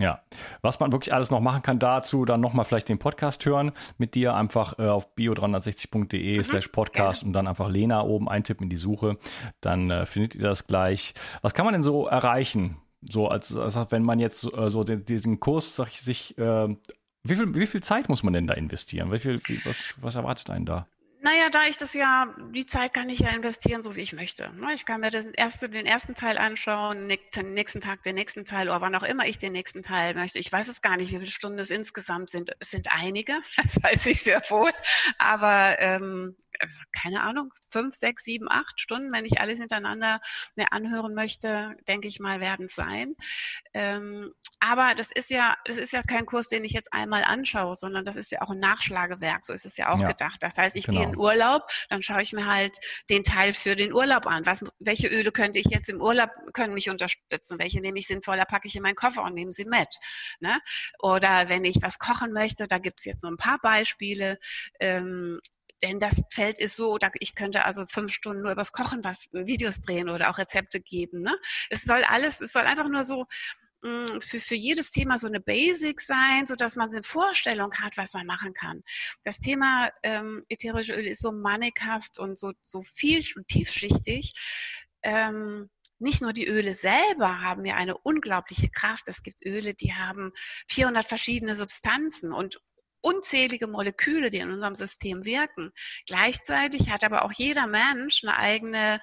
Ja, 0.01 0.22
was 0.63 0.79
man 0.79 0.91
wirklich 0.91 1.13
alles 1.13 1.29
noch 1.29 1.41
machen 1.41 1.62
kann 1.62 1.77
dazu, 1.77 2.25
dann 2.25 2.41
nochmal 2.41 2.65
vielleicht 2.65 2.89
den 2.89 2.98
Podcast 2.98 3.46
hören 3.46 3.72
mit 4.00 4.15
dir, 4.15 4.34
einfach 4.34 4.79
äh, 4.79 4.88
auf 4.88 5.15
bio360.de 5.15 6.38
mhm, 6.38 6.43
slash 6.43 6.70
Podcast 6.70 7.24
und 7.24 7.34
dann 7.34 7.48
einfach 7.48 7.70
Lena 7.70 8.01
oben 8.01 8.27
eintippen 8.27 8.63
in 8.63 8.70
die 8.72 8.77
Suche, 8.77 9.17
dann 9.62 9.91
äh, 9.91 10.08
findet 10.08 10.36
ihr 10.36 10.41
das 10.41 10.65
gleich. 10.65 11.13
Was 11.43 11.53
kann 11.53 11.65
man 11.65 11.74
denn 11.74 11.84
so 11.84 12.08
erreichen? 12.08 12.77
So 13.01 13.27
als, 13.27 13.55
als 13.55 13.77
wenn 13.91 14.03
man 14.03 14.20
jetzt 14.20 14.51
äh, 14.51 14.70
so 14.70 14.84
den, 14.84 15.05
diesen 15.05 15.39
Kurs 15.39 15.75
sag 15.75 15.89
ich, 15.89 16.01
sich, 16.01 16.36
äh, 16.39 16.67
wie 17.24 17.36
viel, 17.36 17.53
wie 17.53 17.67
viel 17.67 17.84
Zeit 17.84 18.10
muss 18.10 18.24
man 18.24 18.34
denn 18.34 18.48
da 18.48 18.55
investieren? 18.55 19.12
Wie 19.12 19.20
viel, 19.20 19.39
wie, 19.46 19.63
was, 19.65 19.93
was 20.01 20.15
erwartet 20.15 20.50
einen 20.50 20.65
da? 20.65 20.88
Naja, 21.24 21.51
da 21.51 21.68
ich 21.68 21.78
das 21.78 21.94
ja, 21.94 22.34
die 22.51 22.66
Zeit 22.66 22.96
kann 22.96 23.08
ich 23.08 23.20
ja 23.20 23.30
investieren, 23.30 23.84
so 23.84 23.96
wie 23.96 24.01
ich 24.01 24.12
möchte. 24.12 24.51
Ne? 24.54 24.74
Ich 24.74 24.86
kann 24.86 25.01
mir 25.01 25.12
das 25.12 25.28
erste, 25.28 25.70
den 25.70 25.86
ersten 25.86 26.16
Teil 26.16 26.40
anschauen, 26.40 27.08
den 27.08 27.54
nächsten 27.54 27.80
Tag 27.80 28.01
den 28.01 28.16
nächsten 28.16 28.44
Teil 28.44 28.70
oder 28.70 28.82
wann 28.82 28.96
auch 28.96 29.04
immer 29.04 29.28
ich 29.28 29.38
den 29.38 29.51
nächsten 29.51 29.84
Teil 29.84 30.16
möchte. 30.16 30.40
Ich 30.40 30.51
weiß 30.51 30.68
es 30.68 30.82
gar 30.82 30.98
nicht, 30.98 31.12
wie 31.12 31.20
viele 31.20 31.30
Stunden 31.30 31.60
es 31.60 31.70
insgesamt 31.70 32.32
sind. 32.32 32.51
Es 32.60 32.72
sind 32.72 32.88
einige, 32.90 33.40
das 33.58 33.84
weiß 33.84 34.08
ich 34.08 34.24
sehr 34.24 34.42
wohl. 34.50 34.72
Aber 35.20 35.80
ähm, 35.80 36.36
keine 36.92 37.22
Ahnung, 37.22 37.54
fünf, 37.70 37.94
sechs, 37.94 38.24
sieben, 38.24 38.50
acht 38.50 38.82
Stunden, 38.82 39.12
wenn 39.12 39.25
ich 39.25 39.40
alles 39.40 39.60
hintereinander 39.60 40.22
mir 40.56 40.74
anhören 40.74 41.13
möchte, 41.13 41.75
denke 41.88 42.08
ich 42.08 42.20
mal, 42.20 42.40
werden 42.40 42.66
es 42.66 42.74
sein. 42.74 43.16
Ähm, 43.75 44.34
aber 44.63 44.94
das 44.94 45.12
ist 45.12 45.32
ja, 45.32 45.58
das 45.65 45.77
ist 45.77 45.91
ja 45.91 46.03
kein 46.03 46.27
Kurs, 46.27 46.48
den 46.48 46.63
ich 46.63 46.72
jetzt 46.72 46.94
einmal 46.94 47.24
anschaue, 47.24 47.75
sondern 47.75 48.06
das 48.06 48.15
ist 48.15 48.32
ja 48.32 48.44
auch 48.44 48.51
ein 48.51 48.60
Nachschlagewerk. 48.60 49.44
So 49.44 49.53
ist 49.53 49.65
es 49.65 49.75
ja 49.75 49.89
auch 49.89 50.00
ja, 50.00 50.10
gedacht. 50.10 50.38
Das 50.41 50.56
heißt, 50.56 50.75
ich 50.75 50.86
genau. 50.86 51.00
gehe 51.00 51.10
in 51.10 51.18
Urlaub, 51.18 51.63
dann 51.89 52.03
schaue 52.03 52.22
ich 52.22 52.32
mir 52.32 52.46
halt 52.46 52.77
den 53.10 53.24
Teil 53.24 53.56
für 53.56 53.75
den 53.75 53.91
Urlaub 53.91 54.27
an. 54.27 54.46
Was, 54.46 54.63
welche 54.77 55.08
Öle 55.08 55.32
könnte 55.32 55.58
ich 55.58 55.65
jetzt 55.65 55.89
im 55.89 56.00
Urlaub, 56.00 56.30
können 56.53 56.75
mich 56.75 56.91
unterstützen? 56.91 57.58
Welche 57.58 57.82
nehme 57.82 57.98
ich 57.98 58.06
sinnvoller, 58.06 58.46
packe 58.46 58.68
ich 58.68 58.75
in 58.75 58.84
meinen 58.84 58.96
Koffer 58.96 59.24
und 59.24 59.34
nehme 59.34 59.51
sie 59.51 59.65
mit. 59.65 59.89
Ne? 60.41 60.60
Oder 61.00 61.50
wenn 61.50 61.65
ich 61.65 61.82
was 61.82 61.98
kochen 61.98 62.32
möchte, 62.32 62.68
da 62.68 62.77
gibt 62.77 63.00
es 63.00 63.06
jetzt 63.06 63.22
so 63.22 63.30
ein 63.30 63.38
paar 63.38 63.58
Beispiele. 63.63 64.38
Ähm, 64.80 65.39
denn 65.82 66.00
das 66.00 66.24
Feld 66.30 66.60
ist 66.60 66.75
so, 66.75 66.98
ich 67.20 67.34
könnte 67.34 67.65
also 67.65 67.86
fünf 67.88 68.13
Stunden 68.13 68.44
nur 68.44 68.51
übers 68.51 68.72
Kochen 68.72 69.03
was 69.03 69.27
Videos 69.32 69.82
drehen 69.82 70.10
oder 70.10 70.30
auch 70.30 70.38
Rezepte 70.38 70.80
geben. 70.80 71.24
Ne? 71.24 71.36
Es 71.70 71.82
soll 71.82 72.03
alles, 72.03 72.41
es 72.41 72.53
soll 72.53 72.63
einfach 72.63 72.88
nur 72.88 73.03
so 73.03 73.25
für, 73.81 74.39
für 74.39 74.55
jedes 74.55 74.91
Thema 74.91 75.17
so 75.17 75.27
eine 75.27 75.39
Basic 75.39 76.00
sein, 76.01 76.45
so 76.45 76.55
dass 76.55 76.75
man 76.75 76.91
eine 76.91 77.03
Vorstellung 77.03 77.73
hat, 77.73 77.97
was 77.97 78.13
man 78.13 78.25
machen 78.27 78.53
kann. 78.53 78.83
Das 79.23 79.39
Thema 79.39 79.89
ähm, 80.03 80.45
ätherische 80.50 80.93
Öle 80.93 81.09
ist 81.09 81.21
so 81.21 81.31
mannighaft 81.31 82.19
und 82.19 82.38
so, 82.38 82.53
so 82.65 82.83
viel 82.83 83.23
und 83.35 83.47
tiefschichtig. 83.47 84.33
Ähm, 85.03 85.69
nicht 86.00 86.21
nur 86.21 86.33
die 86.33 86.47
Öle 86.47 86.73
selber 86.73 87.41
haben 87.41 87.63
ja 87.63 87.75
eine 87.75 87.97
unglaubliche 87.97 88.69
Kraft. 88.69 89.07
Es 89.07 89.21
gibt 89.21 89.45
Öle, 89.45 89.75
die 89.75 89.93
haben 89.93 90.31
400 90.67 91.05
verschiedene 91.05 91.55
Substanzen 91.55 92.33
und 92.33 92.59
unzählige 93.01 93.67
Moleküle, 93.67 94.29
die 94.29 94.38
in 94.38 94.51
unserem 94.51 94.75
System 94.75 95.25
wirken. 95.25 95.72
Gleichzeitig 96.08 96.89
hat 96.89 97.03
aber 97.03 97.25
auch 97.25 97.31
jeder 97.34 97.67
Mensch 97.67 98.24
eine 98.24 98.38
eigene 98.38 99.01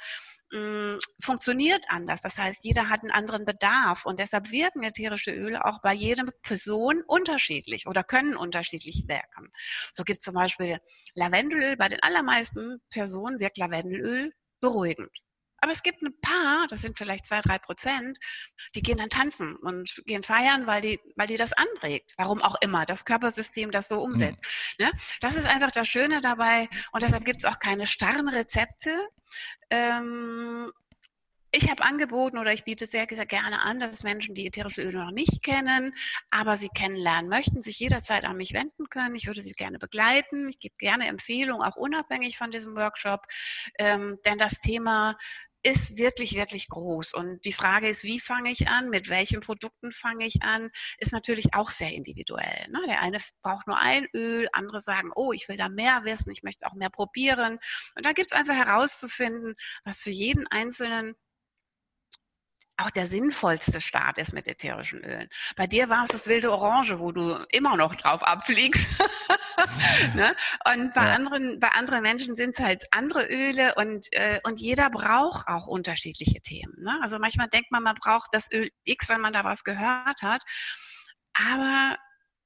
mm, 0.52 0.99
funktioniert 1.23 1.85
anders. 1.88 2.23
Das 2.23 2.38
heißt, 2.38 2.64
jeder 2.64 2.88
hat 2.88 3.02
einen 3.02 3.11
anderen 3.11 3.45
Bedarf 3.45 4.07
und 4.07 4.21
deshalb 4.21 4.50
wirken 4.50 4.83
ätherische 4.83 5.33
Öle 5.33 5.64
auch 5.64 5.81
bei 5.83 5.93
jeder 5.95 6.25
Person 6.43 7.02
unterschiedlich 7.07 7.87
oder 7.87 8.05
können 8.05 8.37
unterschiedlich 8.37 9.05
wirken. 9.09 9.50
So 9.93 10.05
gibt 10.05 10.21
es 10.21 10.25
zum 10.25 10.35
Beispiel 10.35 10.78
Lavendelöl. 11.14 11.76
Bei 11.76 11.88
den 11.88 12.02
allermeisten 12.02 12.81
Personen 12.90 13.40
wirkt 13.40 13.59
Lavendelöl 13.59 14.33
beruhigend. 14.61 15.11
Aber 15.61 15.73
es 15.73 15.83
gibt 15.83 16.03
ein 16.03 16.15
paar, 16.21 16.67
das 16.69 16.83
sind 16.83 16.97
vielleicht 16.97 17.27
zwei, 17.27 17.41
drei 17.41 17.59
Prozent, 17.59 18.19
die 18.75 18.83
gehen 18.83 18.99
dann 18.99 19.11
tanzen 19.11 19.57
und 19.57 20.03
gehen 20.07 20.23
feiern, 20.23 20.67
weil 20.67 20.81
die, 20.81 21.00
weil 21.17 21.27
die 21.27 21.37
das 21.37 21.53
anregt. 21.53 22.15
Warum 22.17 22.43
auch 22.43 22.57
immer, 22.61 22.87
das 22.87 23.05
Körpersystem 23.05 23.71
das 23.71 23.88
so 23.88 24.00
umsetzt. 24.00 24.45
Mhm. 24.79 24.87
Ne? 24.87 24.93
Das 25.21 25.37
ist 25.37 25.47
einfach 25.47 25.71
das 25.71 25.88
Schöne 25.88 26.21
dabei 26.21 26.69
und 26.93 27.03
deshalb 27.03 27.25
gibt 27.25 27.45
es 27.45 27.50
auch 27.50 27.59
keine 27.59 27.87
starren 27.87 28.29
Rezepte. 28.29 29.09
Ähm, 29.71 30.73
ich 31.50 31.71
habe 31.71 31.83
angeboten 31.83 32.37
oder 32.37 32.53
ich 32.53 32.65
biete 32.65 32.87
sehr, 32.87 33.07
sehr 33.09 33.25
gerne 33.25 33.61
an, 33.62 33.81
dass 33.81 34.03
Menschen, 34.03 34.35
die 34.35 34.47
ätherische 34.47 34.83
Öle 34.83 34.99
noch 34.99 35.12
nicht 35.12 35.43
kennen, 35.43 35.95
aber 36.31 36.59
sie 36.59 36.69
kennenlernen 36.69 37.31
möchten, 37.31 37.62
sich 37.62 37.79
jederzeit 37.79 38.25
an 38.25 38.37
mich 38.37 38.53
wenden 38.53 38.91
können. 38.91 39.15
Ich 39.15 39.27
würde 39.27 39.41
sie 39.41 39.53
gerne 39.53 39.79
begleiten. 39.79 40.49
Ich 40.50 40.59
gebe 40.59 40.75
gerne 40.79 41.07
Empfehlungen, 41.07 41.67
auch 41.67 41.77
unabhängig 41.77 42.37
von 42.37 42.50
diesem 42.50 42.77
Workshop. 42.77 43.23
Ähm, 43.79 44.19
denn 44.27 44.37
das 44.37 44.61
Thema 44.61 45.17
ist 45.69 45.99
wirklich, 45.99 46.35
wirklich 46.35 46.69
groß. 46.69 47.13
Und 47.13 47.45
die 47.45 47.53
Frage 47.53 47.89
ist, 47.89 48.05
wie 48.05 48.21
fange 48.21 48.51
ich 48.51 48.69
an, 48.69 48.89
mit 48.89 49.09
welchen 49.09 49.41
Produkten 49.41 49.93
fange 49.93 50.27
ich 50.27 50.43
an, 50.43 50.71
ist 50.99 51.13
natürlich 51.13 51.55
auch 51.55 51.71
sehr 51.71 51.93
individuell. 51.93 52.67
Ne? 52.69 52.81
Der 52.89 53.03
eine 53.03 53.19
braucht 53.43 53.67
nur 53.67 53.79
ein 53.79 54.09
Öl, 54.15 54.49
andere 54.53 54.81
sagen, 54.81 55.11
oh, 55.15 55.33
ich 55.33 55.49
will 55.49 55.57
da 55.57 55.69
mehr 55.69 56.05
wissen, 56.05 56.33
ich 56.33 56.43
möchte 56.43 56.67
auch 56.67 56.75
mehr 56.75 56.91
probieren. 56.91 57.59
Und 57.97 58.07
da 58.07 58.13
gibt 58.13 58.33
es 58.33 58.39
einfach 58.39 58.55
herauszufinden, 58.55 59.55
was 59.85 60.01
für 60.01 60.11
jeden 60.11 60.47
Einzelnen 60.47 61.15
auch 62.78 62.90
der 62.90 63.06
sinnvollste 63.06 63.80
Start 63.80 64.18
ist 64.18 64.32
mit 64.32 64.47
ätherischen 64.47 65.02
Ölen. 65.04 65.28
Bei 65.56 65.66
dir 65.66 65.88
war 65.88 66.04
es 66.04 66.11
das 66.11 66.28
wilde 66.28 66.52
Orange, 66.52 66.99
wo 67.00 67.12
du 67.12 67.44
immer 67.50 67.76
noch 67.76 67.97
drauf 67.97 68.23
abfliegst. 68.23 69.00
ne? 70.14 70.35
Und 70.64 70.94
bei 70.94 71.06
ja. 71.06 71.14
anderen, 71.14 71.58
bei 71.58 71.68
anderen 71.70 72.02
Menschen 72.02 72.37
sind 72.37 72.56
es 72.56 72.64
halt 72.64 72.87
andere 72.92 73.26
Öle 73.26 73.75
und, 73.75 74.06
äh, 74.12 74.40
und 74.44 74.61
jeder 74.61 74.90
braucht 74.90 75.49
auch 75.49 75.66
unterschiedliche 75.66 76.40
Themen. 76.40 76.75
Ne? 76.78 76.99
Also 77.02 77.18
manchmal 77.18 77.49
denkt 77.49 77.73
man, 77.73 77.82
man 77.82 77.97
braucht 77.97 78.28
das 78.32 78.50
Öl 78.52 78.70
X, 78.85 79.08
wenn 79.08 79.20
man 79.20 79.32
da 79.32 79.44
was 79.44 79.64
gehört 79.64 80.23
hat. 80.23 80.42
Aber 81.35 81.97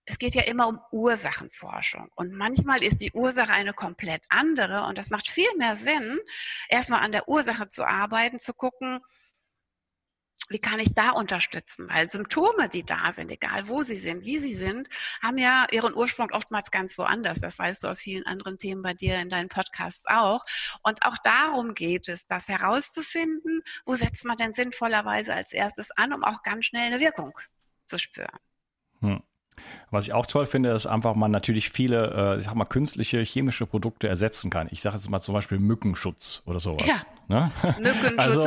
es 0.05 0.19
geht 0.19 0.35
ja 0.35 0.43
immer 0.43 0.67
um 0.67 0.81
Ursachenforschung. 0.91 2.09
Und 2.17 2.33
manchmal 2.33 2.83
ist 2.83 3.03
die 3.03 3.13
Ursache 3.13 3.53
eine 3.53 3.73
komplett 3.75 4.23
andere. 4.31 4.85
Und 4.85 4.99
das 4.99 5.11
macht 5.11 5.29
viel 5.29 5.49
mehr 5.59 5.77
Sinn, 5.77 6.19
erstmal 6.69 7.01
an 7.03 7.13
der 7.13 7.29
Ursache 7.29 7.69
zu 7.69 7.85
arbeiten, 7.87 8.39
zu 8.39 8.55
gucken, 8.55 9.01
wie 10.53 10.59
kann 10.59 10.81
ich 10.81 10.95
da 10.95 11.11
unterstützen? 11.11 11.89
Weil 11.89 12.11
Symptome, 12.11 12.69
die 12.69 12.85
da 12.85 13.13
sind, 13.13 13.31
egal 13.31 13.69
wo 13.69 13.83
sie 13.83 13.97
sind, 13.97 14.25
wie 14.25 14.39
sie 14.39 14.55
sind, 14.55 14.89
haben 15.23 15.39
ja 15.39 15.67
ihren 15.71 15.95
Ursprung 15.95 16.31
oftmals 16.31 16.71
ganz 16.71 16.97
woanders. 16.99 17.41
Das 17.41 17.59
weißt 17.59 17.83
du 17.83 17.89
aus 17.89 18.01
vielen 18.01 18.27
anderen 18.27 18.59
Themen 18.59 18.83
bei 18.83 18.95
dir 18.95 19.19
in 19.21 19.31
deinen 19.31 19.49
Podcasts 19.49 20.05
auch. 20.07 20.45
Und 20.83 21.03
auch 21.03 21.17
darum 21.25 21.75
geht 21.75 22.09
es, 22.09 22.27
das 22.27 22.49
herauszufinden, 22.49 23.63
wo 23.85 23.95
setzt 23.95 24.25
man 24.25 24.37
denn 24.37 24.53
sinnvollerweise 24.53 25.35
als 25.35 25.53
erstes 25.53 25.91
an, 25.93 26.13
um 26.13 26.25
auch 26.25 26.43
ganz 26.43 26.67
schnell 26.67 26.87
eine 26.87 27.01
Wirkung 27.01 27.33
zu 27.87 27.99
spüren. 27.99 28.39
Hm. 29.01 29.23
Was 29.91 30.07
ich 30.07 30.13
auch 30.13 30.27
toll 30.27 30.47
finde, 30.47 30.71
ist 30.71 30.87
einfach 30.87 31.15
man 31.15 31.31
natürlich 31.31 31.71
viele, 31.71 32.35
äh, 32.35 32.39
ich 32.39 32.45
sag 32.45 32.55
mal, 32.55 32.65
künstliche 32.65 33.21
chemische 33.21 33.67
Produkte 33.67 34.09
ersetzen 34.09 34.51
kann. 34.51 34.69
Ich 34.71 34.81
sage 34.81 34.97
jetzt 34.97 35.11
mal 35.11 35.21
zum 35.21 35.35
Beispiel 35.35 35.59
Mückenschutz 35.59 36.43
oder 36.47 36.61
sowas. 36.61 36.87
Ja. 36.87 36.95
Ne? 37.29 37.51
Mückenschutz. 37.79 38.13
Also 38.19 38.41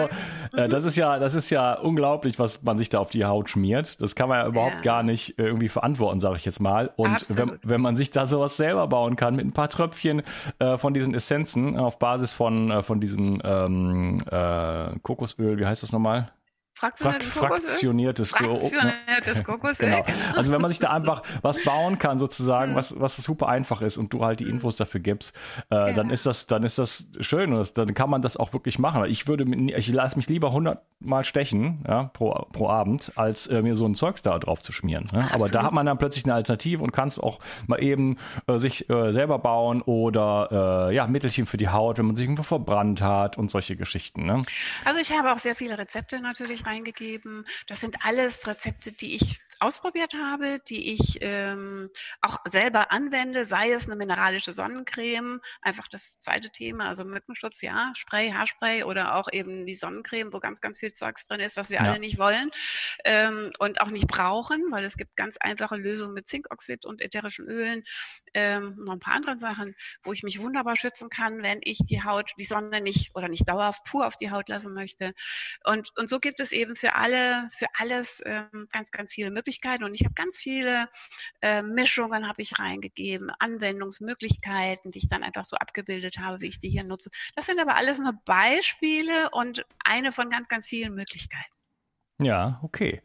äh, 0.56 0.66
mhm. 0.66 0.70
das 0.70 0.84
ist 0.86 0.96
ja, 0.96 1.20
das 1.20 1.34
ist 1.34 1.50
ja 1.50 1.74
unglaublich, 1.74 2.40
was 2.40 2.64
man 2.64 2.78
sich 2.78 2.90
da 2.90 3.00
auf 3.00 3.10
die 3.10 3.26
Haut 3.26 3.50
schmiert. 3.50 4.02
Das 4.02 4.16
kann 4.16 4.30
man 4.30 4.40
ja 4.40 4.48
überhaupt 4.48 4.78
ja. 4.78 4.82
gar 4.82 5.04
nicht 5.04 5.38
äh, 5.38 5.44
irgendwie 5.44 5.70
verantworten, 5.70 6.20
sage 6.20 6.38
ich 6.38 6.46
jetzt 6.46 6.60
mal. 6.60 6.92
Und 6.96 7.38
wenn, 7.38 7.60
wenn, 7.64 7.82
man 7.82 7.98
sich 7.98 8.10
da 8.10 8.26
sowas 8.26 8.58
selber 8.58 8.88
bauen 8.88 9.16
kann 9.16 9.36
mit 9.36 9.46
ein 9.46 9.52
paar 9.52 9.70
Tröpfchen 9.70 10.24
äh, 10.60 10.78
von 10.78 10.94
diesen 10.94 11.14
Essenzen 11.14 11.78
auf 11.78 12.00
Basis 12.00 12.34
von, 12.34 12.72
äh, 12.72 12.84
von 12.84 13.00
diesem 13.00 13.42
ähm, 13.44 14.18
äh, 14.32 14.90
Kokosöl, 15.02 15.60
wie 15.60 15.66
heißt 15.66 15.84
das 15.84 15.92
nochmal? 15.92 16.32
Fraktioniertes, 16.76 17.30
fraktioniertes, 17.32 18.32
fraktioniertes 18.32 19.44
Kokosöl. 19.46 19.90
genau. 19.90 20.04
genau. 20.04 20.36
Also 20.36 20.52
wenn 20.52 20.62
man 20.62 20.70
sich 20.70 20.80
da 20.80 20.92
einfach 20.92 21.24
was 21.42 21.64
bauen 21.64 21.98
kann, 22.00 22.20
sozusagen, 22.20 22.74
mhm. 22.74 22.76
was, 22.76 23.00
was 23.00 23.16
super 23.16 23.48
einfach 23.48 23.82
ist 23.82 23.96
und 23.96 24.12
du 24.14 24.26
halt 24.26 24.42
die 24.42 24.50
Infos 24.50 24.76
dafür 24.76 25.00
gibst, 25.00 25.34
äh, 25.72 25.76
ja. 25.76 25.94
dann 25.94 26.10
ist 26.10 26.26
das, 26.26 26.48
dann 26.48 26.64
ist 26.64 26.78
das 26.78 27.08
schön 27.22 27.54
und 27.54 27.78
dann 27.78 27.94
kann 27.94 28.10
man 28.10 28.22
das 28.22 28.36
auch 28.36 28.52
wirklich 28.52 28.78
machen. 28.78 29.06
Ich 29.06 29.26
würde, 29.26 29.46
ich 29.46 29.88
lasse 29.88 30.18
mich 30.18 30.28
lieber 30.28 30.50
100 30.50 30.82
Mal 31.00 31.24
stechen, 31.24 31.84
ja, 31.88 32.06
pro, 32.06 32.32
pro 32.52 32.68
Abend, 32.68 33.14
als 33.16 33.48
äh, 33.48 33.62
mir 33.62 33.76
so 33.76 33.86
ein 33.86 33.96
Zeugs 33.96 34.22
da 34.22 34.38
drauf 34.40 34.62
zu 34.62 34.74
schmieren. 34.74 35.06
Ne? 35.14 35.30
Aber 35.32 35.48
da 35.48 35.64
hat 35.64 35.74
man 35.74 35.86
dann 35.86 35.98
plötzlich 35.98 36.26
eine 36.26 36.34
Alternative 36.34 36.84
und 36.84 36.92
kannst 36.92 37.22
auch 37.22 37.40
mal 37.68 37.82
eben 37.82 38.18
äh, 38.48 38.58
sich 38.58 38.90
äh, 38.90 39.14
selber 39.14 39.40
bauen 39.40 39.82
oder 39.82 40.90
äh, 40.90 40.96
ja, 40.96 41.08
Mittelchen 41.08 41.46
für 41.46 41.58
die 41.58 41.70
Haut, 41.70 42.00
wenn 42.00 42.06
man 42.08 42.16
sich 42.16 42.26
irgendwo 42.26 42.44
verbrannt 42.44 43.02
hat 43.02 43.38
und 43.38 43.50
solche 43.52 43.76
Geschichten. 43.76 44.26
Ne? 44.26 44.42
Also 44.84 45.00
ich 45.00 45.12
habe 45.12 45.32
auch 45.32 45.40
sehr 45.40 45.56
viele 45.56 45.78
Rezepte 45.78 46.20
natürlich 46.20 46.65
reingegeben. 46.66 47.46
Das 47.68 47.82
sind 47.82 48.06
alles 48.06 48.48
Rezepte, 48.48 48.92
die 48.92 49.16
ich 49.16 49.42
ausprobiert 49.60 50.14
habe, 50.14 50.60
die 50.68 50.94
ich 50.94 51.20
ähm, 51.22 51.90
auch 52.22 52.38
selber 52.46 52.92
anwende, 52.92 53.46
sei 53.46 53.72
es 53.72 53.88
eine 53.88 53.96
mineralische 53.96 54.52
Sonnencreme, 54.52 55.42
einfach 55.62 55.88
das 55.88 56.20
zweite 56.20 56.50
Thema, 56.50 56.88
also 56.88 57.06
Mückenschutz, 57.06 57.62
ja, 57.62 57.92
Spray, 57.96 58.32
Haarspray 58.32 58.84
oder 58.84 59.16
auch 59.16 59.28
eben 59.32 59.66
die 59.66 59.76
Sonnencreme, 59.76 60.34
wo 60.34 60.40
ganz, 60.40 60.62
ganz 60.62 60.80
viel 60.80 60.94
Zeugs 60.94 61.28
drin 61.28 61.40
ist, 61.40 61.58
was 61.58 61.70
wir 61.70 61.78
ja. 61.78 61.84
alle 61.84 62.00
nicht 62.00 62.18
wollen 62.18 62.52
ähm, 63.06 63.52
und 63.60 63.82
auch 63.82 63.90
nicht 63.90 64.08
brauchen, 64.08 64.64
weil 64.72 64.84
es 64.84 64.98
gibt 64.98 65.16
ganz 65.16 65.38
einfache 65.38 65.78
Lösungen 65.78 66.14
mit 66.14 66.28
Zinkoxid 66.28 66.86
und 66.86 67.02
ätherischen 67.02 67.48
Ölen, 67.48 67.84
ähm, 68.34 68.76
noch 68.78 68.94
ein 68.94 69.00
paar 69.00 69.16
andere 69.16 69.40
Sachen, 69.40 69.76
wo 70.04 70.12
ich 70.12 70.24
mich 70.24 70.40
wunderbar 70.40 70.76
schützen 70.76 71.10
kann, 71.10 71.42
wenn 71.44 71.60
ich 71.64 71.80
die 71.90 72.04
Haut, 72.04 72.32
die 72.38 72.46
Sonne 72.46 72.82
nicht 72.82 73.16
oder 73.16 73.30
nicht 73.30 73.48
dauerhaft 73.48 73.84
pur 73.86 74.06
auf 74.06 74.18
die 74.18 74.32
Haut 74.32 74.50
lassen 74.50 74.74
möchte. 74.74 75.14
Und, 75.64 75.92
und 75.98 76.10
so 76.10 76.20
gibt 76.20 76.40
es 76.40 76.52
eben 76.52 76.76
für 76.76 76.96
alle, 76.96 77.50
für 77.56 77.68
alles 77.78 78.22
ähm, 78.26 78.68
ganz, 78.72 78.92
ganz 78.92 79.14
viele 79.14 79.32
Möglichkeiten. 79.32 79.45
Möglichkeiten 79.46 79.84
und 79.84 79.94
ich 79.94 80.04
habe 80.04 80.16
ganz 80.16 80.40
viele 80.40 80.90
äh, 81.42 81.62
Mischungen 81.62 82.28
habe 82.28 82.42
ich 82.42 82.58
reingegeben, 82.58 83.32
Anwendungsmöglichkeiten, 83.38 84.92
die 84.92 84.98
ich 84.98 85.08
dann 85.08 85.24
einfach 85.24 85.46
so 85.46 85.56
abgebildet 85.56 86.18
habe, 86.18 86.42
wie 86.42 86.48
ich 86.48 86.60
die 86.60 86.70
hier 86.70 86.84
nutze. 86.84 87.12
Das 87.36 87.46
sind 87.46 87.60
aber 87.60 87.76
alles 87.76 88.00
nur 88.00 88.14
Beispiele 88.26 89.30
und 89.32 89.64
eine 89.84 90.12
von 90.12 90.30
ganz, 90.30 90.48
ganz 90.48 90.68
vielen 90.68 90.96
Möglichkeiten. 90.96 91.54
Ja, 92.20 92.60
okay. 92.64 93.02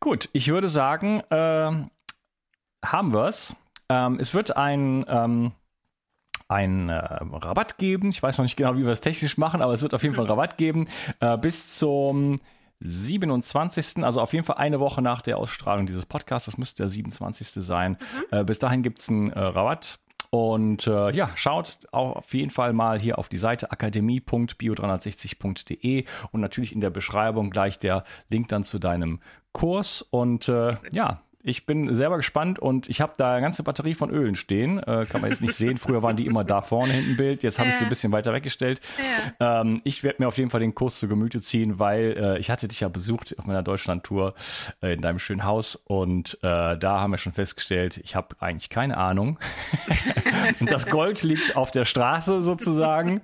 Gut, 0.00 0.30
ich 0.32 0.48
würde 0.48 0.70
sagen, 0.70 1.20
äh, 1.28 1.88
haben 2.84 3.14
wir 3.14 3.26
es. 3.26 3.54
Ähm, 3.90 4.18
es 4.18 4.32
wird 4.32 4.56
ein 4.56 5.04
ähm, 5.06 5.52
einen 6.48 6.88
äh, 6.88 6.94
Rabatt 6.94 7.78
geben. 7.78 8.10
Ich 8.10 8.22
weiß 8.22 8.38
noch 8.38 8.44
nicht 8.44 8.56
genau, 8.56 8.76
wie 8.76 8.84
wir 8.84 8.92
es 8.92 9.00
technisch 9.00 9.38
machen, 9.38 9.60
aber 9.60 9.72
es 9.72 9.82
wird 9.82 9.92
auf 9.92 10.02
jeden 10.02 10.14
Fall 10.14 10.26
Rabatt 10.30 10.56
geben. 10.56 10.88
Äh, 11.20 11.36
bis 11.38 11.76
zum 11.76 12.36
27. 12.84 14.04
Also 14.04 14.20
auf 14.20 14.32
jeden 14.32 14.44
Fall 14.44 14.58
eine 14.58 14.78
Woche 14.78 15.02
nach 15.02 15.22
der 15.22 15.38
Ausstrahlung 15.38 15.86
dieses 15.86 16.06
Podcasts. 16.06 16.46
Das 16.46 16.58
müsste 16.58 16.84
der 16.84 16.90
27. 16.90 17.64
sein. 17.64 17.92
Mhm. 17.92 17.96
Äh, 18.38 18.44
bis 18.44 18.58
dahin 18.58 18.82
gibt 18.82 18.98
es 18.98 19.08
einen 19.08 19.30
äh, 19.30 19.40
Rabatt. 19.40 20.00
Und 20.30 20.86
äh, 20.88 21.12
ja, 21.12 21.30
schaut 21.36 21.78
auch 21.92 22.16
auf 22.16 22.34
jeden 22.34 22.50
Fall 22.50 22.72
mal 22.72 22.98
hier 22.98 23.20
auf 23.20 23.28
die 23.28 23.36
Seite 23.36 23.70
akademie.bio360.de 23.70 26.06
und 26.32 26.40
natürlich 26.40 26.72
in 26.72 26.80
der 26.80 26.90
Beschreibung 26.90 27.50
gleich 27.50 27.78
der 27.78 28.02
Link 28.30 28.48
dann 28.48 28.64
zu 28.64 28.80
deinem 28.80 29.20
Kurs. 29.52 30.02
Und 30.02 30.48
äh, 30.48 30.76
ja, 30.90 31.20
ich 31.44 31.66
bin 31.66 31.94
selber 31.94 32.16
gespannt 32.16 32.58
und 32.58 32.88
ich 32.88 33.02
habe 33.02 33.12
da 33.18 33.32
eine 33.32 33.42
ganze 33.42 33.62
Batterie 33.62 33.92
von 33.92 34.10
Ölen 34.10 34.34
stehen. 34.34 34.78
Äh, 34.78 35.04
kann 35.08 35.20
man 35.20 35.30
jetzt 35.30 35.42
nicht 35.42 35.54
sehen. 35.54 35.76
Früher 35.76 36.02
waren 36.02 36.16
die 36.16 36.24
immer 36.24 36.42
da 36.42 36.62
vorne 36.62 36.94
hinten 36.94 37.18
Bild. 37.18 37.42
Jetzt 37.42 37.58
habe 37.58 37.68
ich 37.68 37.74
sie 37.74 37.84
ein 37.84 37.90
bisschen 37.90 38.12
weiter 38.12 38.32
weggestellt. 38.32 38.80
Ähm, 39.40 39.80
ich 39.84 40.02
werde 40.02 40.22
mir 40.22 40.28
auf 40.28 40.38
jeden 40.38 40.48
Fall 40.48 40.60
den 40.60 40.74
Kurs 40.74 40.98
zu 40.98 41.06
Gemüte 41.06 41.42
ziehen, 41.42 41.78
weil 41.78 42.16
äh, 42.18 42.38
ich 42.38 42.48
hatte 42.48 42.66
dich 42.66 42.80
ja 42.80 42.88
besucht 42.88 43.38
auf 43.38 43.44
meiner 43.44 43.62
Deutschland-Tour 43.62 44.34
äh, 44.82 44.94
in 44.94 45.02
deinem 45.02 45.18
schönen 45.18 45.44
Haus 45.44 45.76
und 45.76 46.38
äh, 46.42 46.78
da 46.78 47.00
haben 47.00 47.10
wir 47.10 47.18
schon 47.18 47.32
festgestellt, 47.32 48.00
ich 48.02 48.16
habe 48.16 48.36
eigentlich 48.40 48.70
keine 48.70 48.96
Ahnung. 48.96 49.38
und 50.60 50.70
das 50.70 50.86
Gold 50.86 51.22
liegt 51.22 51.56
auf 51.56 51.70
der 51.70 51.84
Straße 51.84 52.42
sozusagen. 52.42 53.20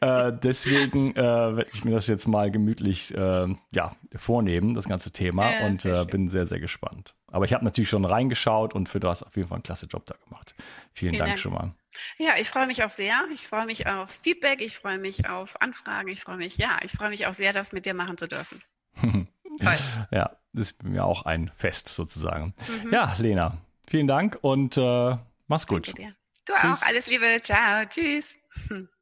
Äh, 0.00 0.32
deswegen 0.40 1.16
äh, 1.16 1.16
werde 1.16 1.70
ich 1.72 1.84
mir 1.84 1.92
das 1.92 2.06
jetzt 2.06 2.28
mal 2.28 2.50
gemütlich 2.50 3.12
ja, 3.16 3.92
vornehmen, 4.14 4.74
das 4.74 4.88
ganze 4.88 5.10
Thema. 5.10 5.50
Und 5.66 5.82
bin 6.10 6.28
sehr, 6.28 6.46
sehr 6.46 6.60
gespannt. 6.60 7.14
Aber 7.28 7.44
ich 7.44 7.52
habe 7.52 7.64
natürlich 7.64 7.88
schon 7.88 8.04
reingeschaut 8.04 8.74
und 8.74 8.88
für 8.88 9.00
du 9.00 9.08
hast 9.08 9.22
auf 9.22 9.34
jeden 9.36 9.48
Fall 9.48 9.56
einen 9.56 9.62
klasse 9.62 9.86
Job 9.86 10.06
da 10.06 10.14
gemacht. 10.24 10.54
Vielen, 10.92 11.10
Vielen 11.10 11.18
Dank, 11.18 11.30
Dank, 11.30 11.38
schon 11.40 11.52
mal. 11.52 11.74
Ja, 12.18 12.34
ich 12.38 12.48
freue 12.48 12.66
mich 12.66 12.84
auch 12.84 12.90
sehr. 12.90 13.24
Ich 13.32 13.48
freue 13.48 13.66
mich 13.66 13.86
auf 13.86 14.10
Feedback, 14.22 14.60
ich 14.60 14.76
freue 14.76 14.98
mich 14.98 15.28
auf 15.28 15.60
Anfragen, 15.60 16.08
ich 16.08 16.20
freue 16.20 16.36
mich, 16.36 16.56
ja, 16.56 16.78
ich 16.82 16.92
freue 16.92 17.10
mich 17.10 17.26
auch 17.26 17.34
sehr, 17.34 17.52
das 17.52 17.72
mit 17.72 17.86
dir 17.86 17.94
machen 17.94 18.16
zu 18.16 18.28
dürfen. 18.28 18.60
ja, 20.10 20.30
das 20.52 20.70
ist 20.70 20.82
mir 20.82 21.04
auch 21.04 21.24
ein 21.24 21.50
Fest 21.54 21.88
sozusagen. 21.88 22.54
Mhm. 22.84 22.92
Ja, 22.92 23.14
Lena, 23.18 23.58
vielen 23.88 24.06
Dank 24.06 24.38
und 24.42 24.76
äh, 24.76 25.16
mach's 25.48 25.66
gut. 25.66 25.88
Du 25.88 26.54
Tschüss. 26.54 26.82
auch, 26.82 26.86
alles 26.86 27.06
Liebe, 27.08 27.40
ciao, 27.42 27.84
tschüss. 27.86 28.36